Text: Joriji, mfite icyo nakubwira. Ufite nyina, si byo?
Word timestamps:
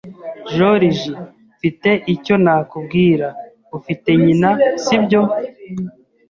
Joriji, 0.55 1.11
mfite 1.55 1.89
icyo 2.13 2.35
nakubwira. 2.43 3.27
Ufite 3.77 4.09
nyina, 4.23 4.49
si 4.83 4.95
byo? 5.03 5.21